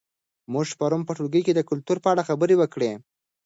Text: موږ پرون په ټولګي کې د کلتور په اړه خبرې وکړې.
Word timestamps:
موږ 0.53 0.67
پرون 0.79 1.01
په 1.05 1.13
ټولګي 1.17 1.41
کې 1.45 1.53
د 1.55 1.61
کلتور 1.69 1.97
په 2.01 2.07
اړه 2.13 2.27
خبرې 2.29 2.55
وکړې. 2.57 2.91